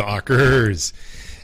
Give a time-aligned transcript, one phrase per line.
[0.00, 0.94] Talkers.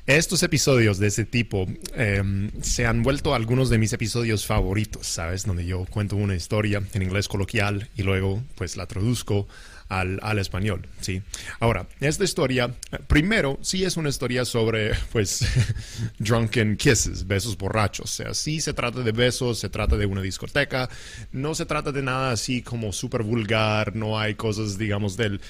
[0.07, 5.45] Estos episodios de ese tipo em, se han vuelto algunos de mis episodios favoritos, ¿sabes?
[5.45, 9.47] Donde yo cuento una historia en inglés coloquial y luego pues la traduzco
[9.89, 11.23] al, al, español, ¿sí?
[11.61, 12.75] Ahora, esta historia,
[13.07, 15.47] primero, sí es una historia sobre, pues,
[16.19, 18.07] drunken kisses, besos borrachos.
[18.07, 20.89] O sea, sí se trata de besos, se trata de una discoteca,
[21.33, 25.41] no se trata de nada así como súper vulgar, no hay cosas, digamos, del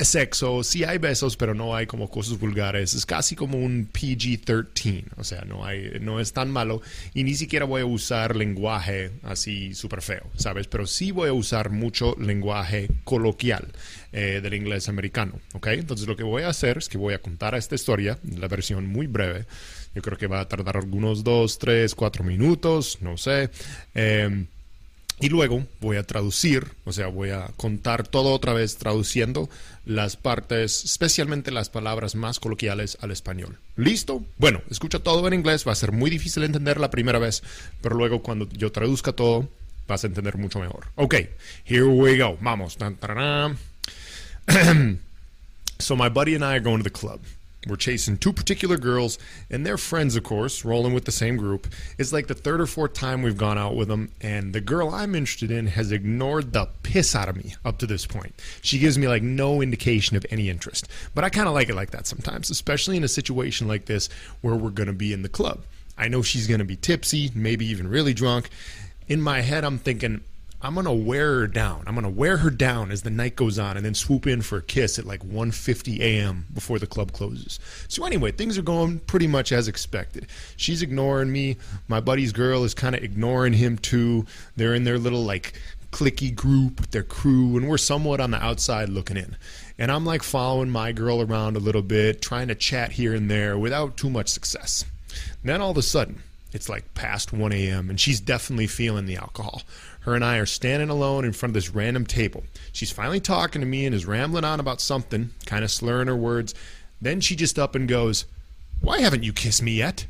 [0.00, 2.94] sexo, sí hay besos, pero no hay como cosas vulgares.
[2.94, 6.82] Es casi como un PG-13, o sea, no, hay, no es tan malo
[7.14, 10.66] y ni siquiera voy a usar lenguaje así súper feo, ¿sabes?
[10.66, 13.67] Pero sí voy a usar mucho lenguaje coloquial.
[14.12, 15.40] Eh, del inglés americano.
[15.54, 15.68] ¿ok?
[15.68, 18.86] Entonces lo que voy a hacer es que voy a contar esta historia, la versión
[18.86, 19.46] muy breve.
[19.94, 23.50] Yo creo que va a tardar algunos dos, tres, cuatro minutos, no sé.
[23.94, 24.46] Eh,
[25.20, 29.48] y luego voy a traducir, o sea, voy a contar todo otra vez traduciendo
[29.84, 33.58] las partes, especialmente las palabras más coloquiales al español.
[33.76, 34.24] ¿Listo?
[34.36, 37.42] Bueno, escucha todo en inglés, va a ser muy difícil entender la primera vez,
[37.80, 39.48] pero luego cuando yo traduzca todo,
[39.88, 40.84] vas a entender mucho mejor.
[40.96, 41.30] Ok,
[41.64, 42.38] here we go.
[42.40, 42.76] Vamos.
[45.78, 47.20] so my buddy and I are going to the club.
[47.66, 49.18] We're chasing two particular girls,
[49.50, 51.66] and they're friends, of course, rolling with the same group.
[51.98, 54.90] It's like the third or fourth time we've gone out with them, and the girl
[54.90, 58.34] I'm interested in has ignored the piss out of me up to this point.
[58.62, 60.86] She gives me like no indication of any interest.
[61.14, 64.08] But I kind of like it like that sometimes, especially in a situation like this
[64.40, 65.62] where we're going to be in the club.
[65.98, 68.50] I know she's going to be tipsy, maybe even really drunk.
[69.08, 70.20] In my head, I'm thinking,
[70.60, 71.84] I'm gonna wear her down.
[71.86, 74.58] I'm gonna wear her down as the night goes on, and then swoop in for
[74.58, 76.46] a kiss at like 1:50 a.m.
[76.52, 77.58] before the club closes.
[77.88, 80.26] So anyway, things are going pretty much as expected.
[80.56, 81.56] She's ignoring me.
[81.86, 84.26] My buddy's girl is kind of ignoring him too.
[84.56, 85.54] They're in their little like
[85.92, 89.36] clicky group with their crew, and we're somewhat on the outside looking in.
[89.78, 93.30] And I'm like following my girl around a little bit, trying to chat here and
[93.30, 94.84] there without too much success.
[95.42, 96.22] then all of a sudden,
[96.52, 99.62] it's like past 1 a.m., and she's definitely feeling the alcohol.
[100.00, 102.44] Her and I are standing alone in front of this random table.
[102.72, 106.16] She's finally talking to me and is rambling on about something, kind of slurring her
[106.16, 106.54] words.
[107.00, 108.24] Then she just up and goes,
[108.80, 110.06] Why haven't you kissed me yet?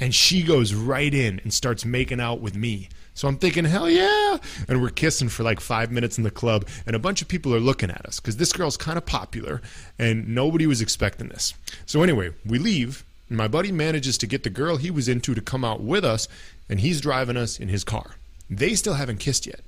[0.00, 2.88] And she goes right in and starts making out with me.
[3.18, 4.38] So I'm thinking, hell yeah.
[4.68, 7.52] And we're kissing for like five minutes in the club, and a bunch of people
[7.52, 9.60] are looking at us because this girl's kind of popular,
[9.98, 11.52] and nobody was expecting this.
[11.84, 15.40] So anyway, we leave, my buddy manages to get the girl he was into to
[15.40, 16.28] come out with us,
[16.68, 18.16] and he's driving us in his car.
[18.48, 19.60] They still haven't kissed yet.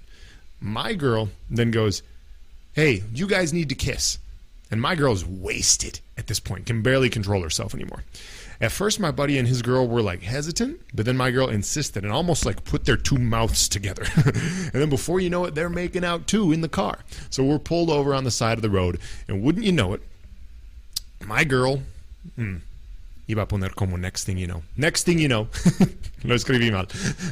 [0.60, 2.03] My girl then goes,
[2.72, 4.19] Hey, you guys need to kiss.
[4.70, 8.04] And my girl's wasted at this point, can barely control herself anymore.
[8.60, 12.04] At first, my buddy and his girl were like hesitant, but then my girl insisted
[12.04, 14.04] and almost like put their two mouths together.
[14.16, 16.99] and then before you know it, they're making out too in the car.
[17.31, 20.03] So we're pulled over on the side of the road, and wouldn't you know it,
[21.25, 21.82] my girl,
[22.37, 22.59] hmm,
[23.31, 24.63] iba a poner como next thing you know.
[24.77, 25.49] Next thing you know,
[26.25, 26.87] lo escribí mal.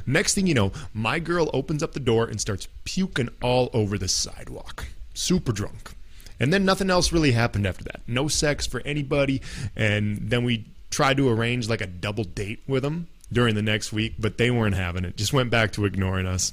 [0.07, 3.99] Next thing you know, my girl opens up the door and starts puking all over
[3.99, 4.87] the sidewalk.
[5.15, 5.95] Super drunk.
[6.41, 8.01] And then nothing else really happened after that.
[8.07, 9.43] No sex for anybody.
[9.75, 13.93] And then we tried to arrange like a double date with them during the next
[13.93, 15.17] week, but they weren't having it.
[15.17, 16.53] Just went back to ignoring us.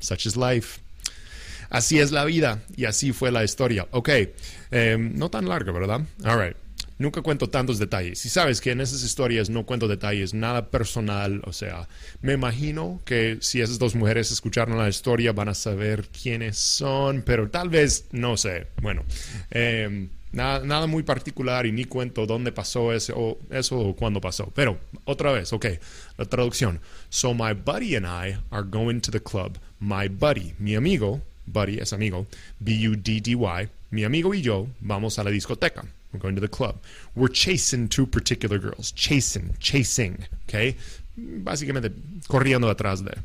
[0.00, 0.80] Such is life.
[1.70, 2.58] Así es la vida.
[2.76, 3.86] Y así fue la historia.
[3.92, 4.08] Ok.
[4.72, 6.04] Eh, no tan larga, ¿verdad?
[6.24, 6.56] All right.
[7.00, 8.24] Nunca cuento tantos detalles.
[8.26, 11.40] Y sabes que en esas historias no cuento detalles, nada personal.
[11.44, 11.88] O sea,
[12.20, 17.22] me imagino que si esas dos mujeres escucharon la historia van a saber quiénes son,
[17.22, 18.66] pero tal vez, no sé.
[18.82, 19.02] Bueno,
[19.50, 24.52] eh, nada, muy particular y ni cuento dónde pasó eso o, eso o cuándo pasó.
[24.54, 25.66] Pero otra vez, ok,
[26.18, 26.80] la traducción.
[27.08, 29.58] So my buddy and I are going to the club.
[29.80, 32.26] My buddy, mi amigo, buddy es amigo,
[32.58, 35.86] B-U-D-D-Y, mi amigo y yo vamos a la discoteca.
[36.12, 36.76] We're going to the club.
[37.14, 38.92] We're chasing two particular girls.
[38.92, 40.76] Chasing, chasing, okay?
[41.16, 41.92] Básicamente
[42.28, 43.16] corriendo atrás de.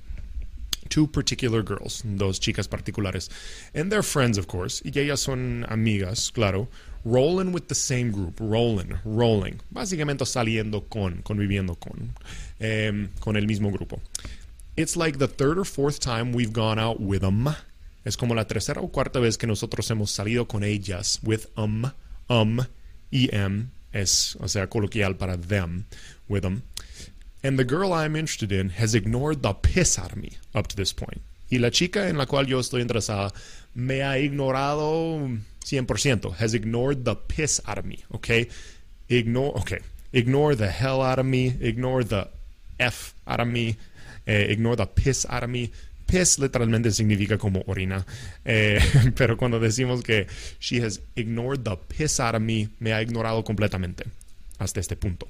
[0.88, 3.28] Two particular girls, those chicas particulares.
[3.74, 4.84] And they're friends, of course.
[4.86, 6.68] Y ellas son amigas, claro.
[7.04, 8.40] Rolling with the same group.
[8.40, 9.62] Rolling, rolling.
[9.74, 12.14] Básicamente saliendo con, conviviendo con,
[13.20, 14.00] con el mismo grupo.
[14.78, 17.56] It's like the third or fourth time we've gone out with them.
[18.04, 21.92] Es como la tercera o cuarta vez que nosotros hemos salido con ellas with them
[22.30, 22.66] um,
[23.12, 25.86] em, as o sea, coloquial para them,
[26.28, 26.64] with them.
[27.44, 30.76] And the girl I'm interested in has ignored the piss out of me up to
[30.76, 31.22] this point.
[31.52, 33.32] Y la chica en la cual yo estoy interesada
[33.76, 36.34] me ha ignorado 100%.
[36.38, 38.48] Has ignored the piss out of me, okay?
[39.10, 39.80] Ignore, okay.
[40.12, 41.56] Ignore the hell out of me.
[41.60, 42.30] Ignore the
[42.80, 43.78] F out of me.
[44.28, 45.72] Eh, ignore the piss out of me.
[46.06, 48.06] Piss literalmente significa como orina.
[48.44, 48.80] Eh,
[49.16, 50.28] pero cuando decimos que
[50.60, 54.06] she has ignored the piss out of me, me ha ignorado completamente
[54.60, 55.28] hasta este punto.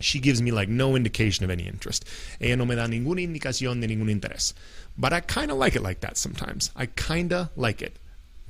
[0.00, 2.06] She gives me like no indication of any interest.
[2.40, 4.54] Ella no me da ninguna indicación de ningún interés.
[4.96, 6.70] But I kind of like it like that sometimes.
[6.74, 7.98] I kind of like it.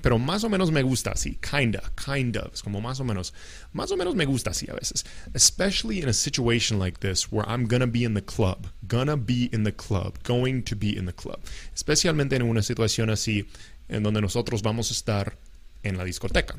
[0.02, 1.38] Pero más o menos me gusta así.
[1.40, 2.52] Kinda, kind of.
[2.54, 3.32] Es como más o menos.
[3.72, 5.04] Más o menos me gusta así a veces.
[5.34, 8.68] Especially in a situation like this where I'm gonna be in the club.
[8.86, 10.22] Gonna be in the club.
[10.22, 11.40] Going to be in the club.
[11.74, 13.46] Especialmente en una situación así
[13.88, 15.36] en donde nosotros vamos a estar
[15.82, 16.56] en la discoteca.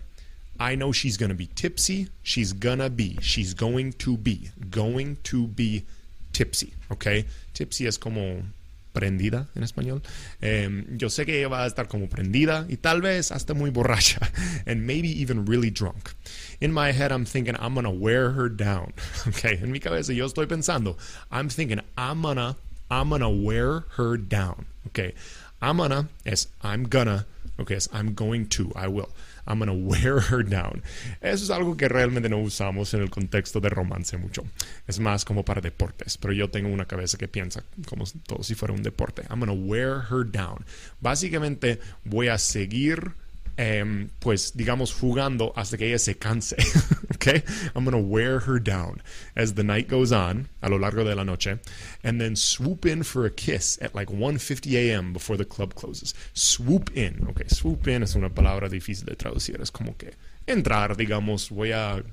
[0.59, 2.09] I know she's to be tipsy.
[2.23, 3.17] She's gonna be.
[3.21, 4.51] She's going to be.
[4.69, 5.85] Going to be
[6.33, 6.73] tipsy.
[6.91, 7.25] Okay?
[7.53, 8.43] Tipsy es como
[8.93, 10.01] prendida en español.
[10.41, 13.69] Um, yo sé que ella va a estar como prendida y tal vez hasta muy
[13.69, 14.19] borracha.
[14.65, 16.11] And maybe even really drunk.
[16.59, 18.93] In my head, I'm thinking, I'm gonna wear her down.
[19.27, 19.59] Okay?
[19.61, 20.97] En mi cabeza, yo estoy pensando,
[21.31, 22.57] I'm thinking, I'm gonna,
[22.89, 24.65] I'm gonna wear her down.
[24.87, 25.13] Okay?
[25.61, 27.25] I'm gonna es I'm gonna.
[27.59, 27.75] Okay?
[27.75, 28.71] Es I'm going to.
[28.75, 29.09] I will.
[29.45, 30.81] I'm gonna wear her down.
[31.21, 34.43] Eso es algo que realmente no usamos en el contexto de romance mucho.
[34.87, 38.55] Es más como para deportes, pero yo tengo una cabeza que piensa como todo si
[38.55, 39.23] fuera un deporte.
[39.29, 40.65] I'm gonna wear her down.
[40.99, 43.13] Básicamente voy a seguir
[43.57, 46.57] um, pues digamos jugando hasta que ella se canse.
[47.21, 47.43] okay?
[47.75, 49.01] I'm gonna wear her down
[49.35, 51.59] as the night goes on, a lo largo de la noche,
[52.03, 55.13] and then swoop in for a kiss at like 1:50 a.m.
[55.13, 56.13] before the club closes.
[56.33, 57.25] Swoop in.
[57.29, 60.13] Okay, swoop in es una palabra difícil de traducir, es como que
[60.47, 62.03] entrar, digamos, voy a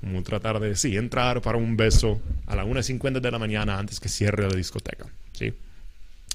[0.00, 4.00] como tratar de sí, entrar para un beso a la 1:50 de la mañana antes
[4.00, 5.52] que cierre la discoteca, ¿sí?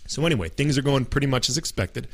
[0.05, 2.07] So anyway, things are going pretty much as expected.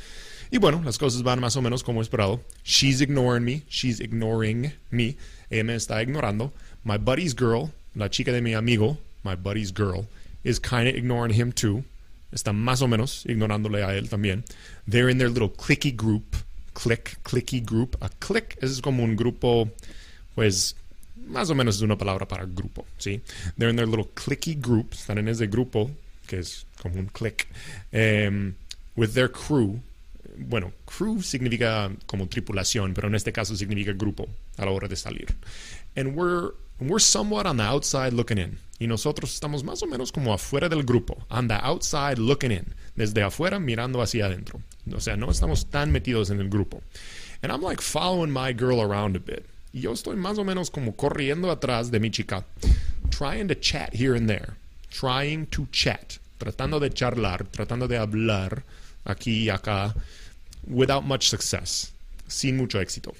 [0.50, 2.40] Y bueno, las cosas van más o menos como esperado.
[2.64, 3.62] She's ignoring me.
[3.68, 5.16] She's ignoring me.
[5.50, 6.52] Ella me está ignorando.
[6.84, 10.06] My buddy's girl, la chica de mi amigo, my buddy's girl,
[10.42, 11.84] is kind of ignoring him too.
[12.32, 14.44] Está más o menos ignorándole a él también.
[14.88, 16.36] They're in their little clicky group.
[16.74, 17.96] Click, clicky group.
[18.00, 19.70] A click es como un grupo,
[20.34, 20.74] pues,
[21.28, 23.20] más o menos es una palabra para grupo, ¿sí?
[23.56, 24.92] They're in their little clicky group.
[24.92, 25.90] Están en ese grupo,
[26.26, 27.46] que es como un click.
[27.92, 28.54] Um,
[28.96, 29.80] with their crew,
[30.36, 34.96] bueno, crew significa como tripulación, pero en este caso significa grupo a la hora de
[34.96, 35.34] salir.
[35.96, 38.58] And we're, we're somewhat on the outside looking in.
[38.78, 42.64] Y nosotros estamos más o menos como afuera del grupo, on the outside looking in,
[42.96, 44.60] desde afuera mirando hacia adentro.
[44.92, 46.82] O sea, no estamos tan metidos en el grupo.
[47.42, 49.46] And I'm like following my girl around a bit.
[49.72, 52.44] Y yo estoy más o menos como corriendo atrás de mi chica,
[53.10, 54.54] trying to chat here and there,
[54.90, 58.62] trying to chat, tratando de charlar, tratando de hablar
[59.04, 59.94] aquí y acá
[60.68, 61.92] without much success,
[62.28, 63.14] sin mucho éxito.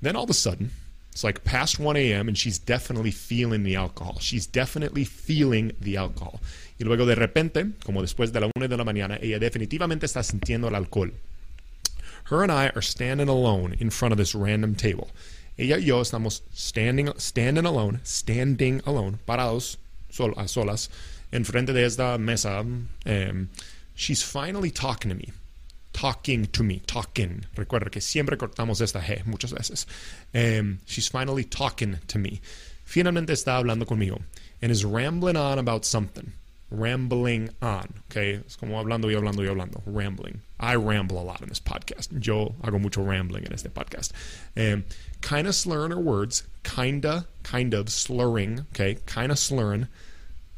[0.00, 0.70] Then all of a sudden,
[1.12, 2.28] it's like past 1 a.m.
[2.28, 4.18] and she's definitely feeling the alcohol.
[4.20, 6.40] She's definitely feeling the alcohol.
[6.78, 10.22] Y luego de repente, como después de la 1 de la mañana, ella definitivamente está
[10.22, 11.12] sintiendo el alcohol.
[12.30, 15.10] Her and I are standing alone in front of this random table.
[15.56, 19.76] Ella y yo estamos standing, standing alone, standing alone, parados,
[20.10, 20.88] sol, a solas,
[21.32, 22.60] en frente de esta mesa.
[22.60, 23.50] Um,
[23.94, 25.32] she's finally talking to me.
[25.94, 27.46] Talking to me, talking.
[27.56, 29.86] Recuerda que siempre cortamos esta G muchas veces.
[30.34, 32.42] Um, she's finally talking to me.
[32.84, 34.20] Finalmente está hablando conmigo.
[34.60, 36.32] And is rambling on about something.
[36.70, 37.94] Rambling on.
[38.10, 38.40] Okay.
[38.46, 39.80] Es como hablando y hablando y hablando.
[39.86, 40.40] Rambling.
[40.58, 42.08] I ramble a lot in this podcast.
[42.18, 44.12] Yo hago mucho rambling en este podcast.
[44.56, 44.84] Um,
[45.20, 46.42] kind of slurring her words.
[46.64, 48.66] Kinda, kind of slurring.
[48.72, 48.96] Okay.
[49.06, 49.86] Kind of slurring.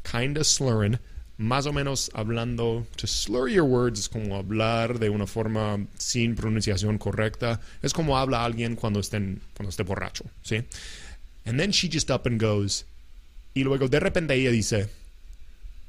[0.03, 0.99] Kind of slurring
[1.39, 6.35] más o menos hablando, to slur your words es como hablar de una forma sin
[6.35, 7.61] pronunciación correcta.
[7.83, 10.65] Es como habla alguien cuando, estén, cuando esté borracho, ¿sí?
[11.45, 12.85] And then she just up and goes,
[13.55, 14.89] y luego de repente ella dice,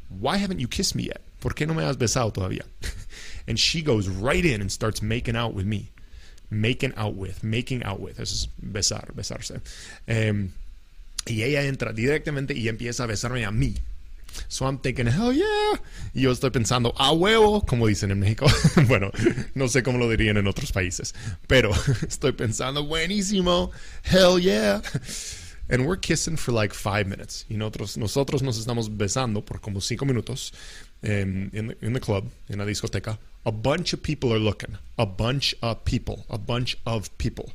[0.10, 1.22] Why haven't you kissed me yet?
[1.40, 2.66] ¿Por qué no me has besado todavía?
[3.48, 5.92] and she goes right in and starts making out with me.
[6.50, 8.20] Making out with, making out with.
[8.20, 9.62] Eso es besar, besarse.
[10.08, 10.52] Um,
[11.26, 13.76] y ella entra directamente y empieza a besarme a mí.
[14.48, 15.80] So I'm thinking, hell yeah.
[16.14, 18.48] Y yo estoy pensando, a huevo, como dicen en México.
[18.88, 19.12] bueno,
[19.56, 21.14] no sé cómo lo dirían en otros países,
[21.48, 21.72] pero
[22.08, 23.72] estoy pensando, buenísimo,
[24.04, 24.82] hell yeah.
[25.70, 27.46] And we're kissing for like five minutes.
[27.50, 30.54] Y nosotros, nosotros nos estamos besando por como cinco minutos
[31.04, 33.18] in, the, in the club, en la discoteca.
[33.46, 34.78] A bunch of people are looking.
[34.98, 36.26] A bunch of people.
[36.30, 37.52] A bunch of people.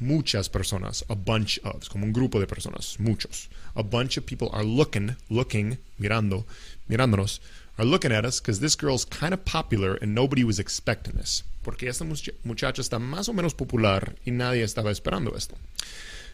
[0.00, 3.48] Muchas personas, a bunch of, como un grupo de personas, muchos.
[3.74, 6.44] A bunch of people are looking, looking, mirando,
[6.88, 7.40] mirándonos,
[7.78, 11.42] are looking at us because this girl's kind of popular and nobody was expecting this.
[11.62, 15.56] Porque esta muchacha está más o menos popular y nadie estaba esperando esto.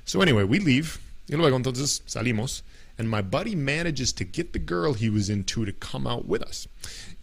[0.04, 0.99] So anyway, we leave.
[1.28, 2.62] Y luego entonces salimos.
[2.97, 6.42] And my buddy manages to get the girl he was into to come out with
[6.42, 6.68] us.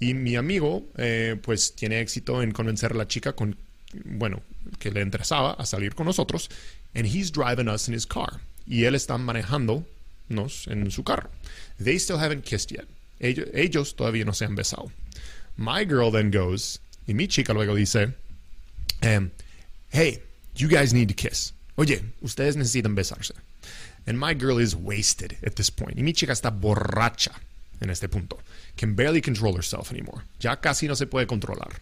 [0.02, 3.56] Y mi amigo, eh, pues tiene éxito en convencer a la chica con,
[4.06, 4.42] bueno,
[4.80, 6.50] que le interesaba a salir con nosotros.
[6.94, 8.42] And he's driving us in his car.
[8.68, 11.30] Y él está manejándonos en su carro.
[11.80, 12.88] They still haven't kissed yet.
[13.20, 14.92] Ellos, ellos todavía no se han besado.
[15.58, 18.14] My girl then goes, y mi chica luego dice,
[19.04, 19.32] um,
[19.90, 20.22] hey,
[20.56, 21.54] you guys need to kiss.
[21.78, 23.34] Oye, ustedes necesitan besarse.
[24.08, 25.98] And my girl is wasted at this point.
[25.98, 27.32] Y mi chica está borracha
[27.82, 28.40] en este punto.
[28.78, 30.24] Can barely control herself anymore.
[30.40, 31.80] Ya casi no se puede controlar.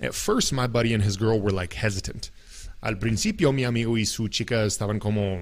[0.00, 2.30] At first, my buddy and his girl were like hesitant.
[2.82, 5.40] Al principio, mi amigo y su chica estaban como,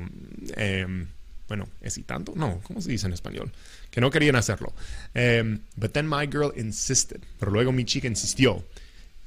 [0.56, 1.08] um,
[1.48, 2.34] bueno, hesitando.
[2.34, 3.50] No, ¿cómo se dice en español?
[3.90, 4.72] Que no querían hacerlo.
[5.14, 7.22] Um, but then my girl insisted.
[7.38, 8.64] Pero luego mi chica insistió.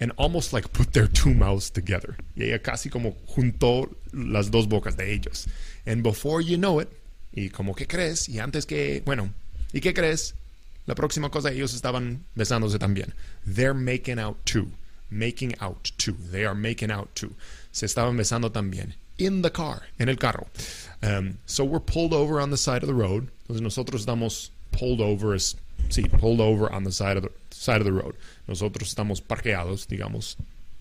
[0.01, 2.15] And almost like put their two mouths together.
[2.35, 5.47] Y ella casi como juntó las dos bocas de ellos.
[5.85, 6.89] And before you know it,
[7.31, 9.31] y como que crees, y antes que, bueno,
[9.71, 10.33] ¿y qué crees?
[10.87, 13.13] La próxima cosa, ellos estaban besándose también.
[13.45, 14.71] They're making out too.
[15.11, 16.15] Making out too.
[16.31, 17.33] They are making out too.
[17.71, 18.93] Se estaban besando también.
[19.17, 20.47] In the car, en el carro.
[21.01, 23.29] Um, so we're pulled over on the side of the road.
[23.47, 25.55] Entonces nosotros estamos pulled over, es,
[25.89, 28.15] sí, pulled over on the side of the, side of the road.
[28.47, 30.35] Nosotros estamos parqueados, digamos,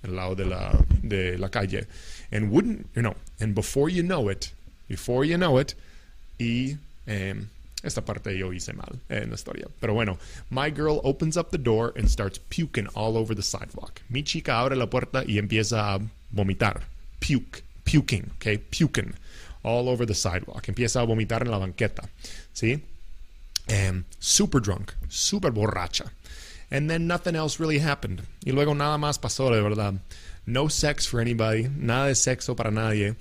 [0.04, 1.86] al lado de la, de la calle.
[2.30, 4.52] And wouldn't, you know, and before you know it,
[4.88, 5.74] before you know it,
[6.38, 6.76] y
[7.08, 7.50] um,
[7.82, 9.66] esta parte yo hice mal en la historia.
[9.80, 10.18] Pero bueno,
[10.50, 14.00] my girl opens up the door and starts puking all over the sidewalk.
[14.08, 16.82] Mi chica abre la puerta y empieza a vomitar.
[17.20, 19.14] Puke, puking, okay, puking
[19.62, 20.68] all over the sidewalk.
[20.68, 22.08] Empieza a vomitar en la banqueta,
[22.52, 22.80] ¿sí?
[23.70, 26.10] Um, super drunk, super borracha.
[26.70, 28.22] And then nothing else really happened.
[28.44, 29.94] Y luego nada más pasó, de verdad.
[30.46, 33.16] No sex for anybody, nada de sexo para nadie.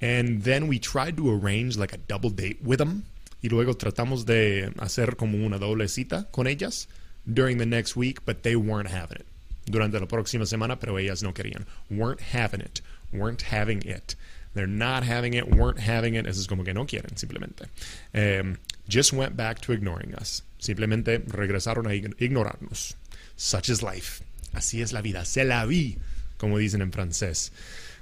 [0.00, 3.04] And then we tried to arrange like a double date with them.
[3.44, 6.88] Y luego tratamos de hacer como una doble cita con ellas
[7.26, 9.26] during the next week, but they weren't having it.
[9.66, 11.66] Durante la próxima semana, pero ellas no querían.
[11.90, 12.80] Weren't having it.
[13.12, 14.16] Weren't having it.
[14.54, 16.26] They're not having it, weren't having it.
[16.26, 17.66] Eso es como que no quieren, simplemente.
[18.14, 18.56] Um,
[18.88, 20.42] just went back to ignoring us.
[20.58, 22.94] Simplemente regresaron a ignorarnos.
[23.36, 24.24] Such is life.
[24.54, 25.26] Así es la vida.
[25.26, 25.98] Se la vi,
[26.38, 27.52] como dicen en francés.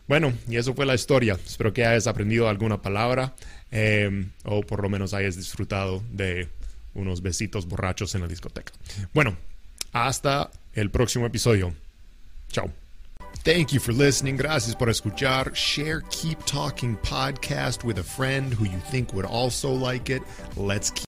[0.09, 1.39] Bueno, y eso fue la historia.
[1.45, 3.35] Espero que hayas aprendido alguna palabra
[3.71, 6.49] eh, o por lo menos hayas disfrutado de
[6.95, 8.73] unos besitos borrachos en la discoteca.
[9.15, 9.37] Bueno,
[9.93, 11.73] hasta el próximo episodio.
[12.51, 12.71] Chao.
[13.45, 14.37] Thank you for listening.
[14.37, 15.53] Gracias por escuchar.
[15.55, 20.23] Share Keep Talking podcast with a friend who you think would also like it.
[20.57, 21.01] Let's keep